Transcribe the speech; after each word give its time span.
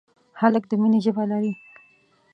هلک 0.39 0.63
د 0.69 0.73
مینې 0.81 0.99
ژبه 1.05 1.23
لري. 1.31 1.53